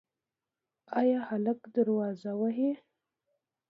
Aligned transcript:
ایا 0.99 1.19
هلک 1.29 1.59
دروازه 1.75 2.31
وهي؟ 2.41 2.71